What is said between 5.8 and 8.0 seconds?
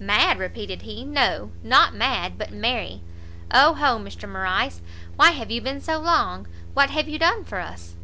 so long? what have you done for us?"